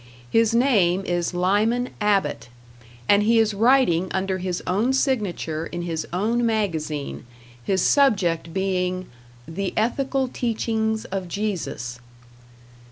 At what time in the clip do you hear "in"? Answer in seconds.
5.67-5.83